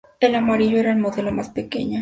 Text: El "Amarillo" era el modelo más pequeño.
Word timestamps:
El 0.19 0.33
"Amarillo" 0.33 0.79
era 0.79 0.89
el 0.91 0.97
modelo 0.97 1.31
más 1.31 1.49
pequeño. 1.51 1.89